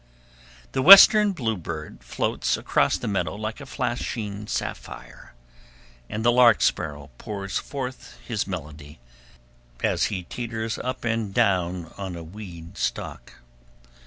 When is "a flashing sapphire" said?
3.61-5.35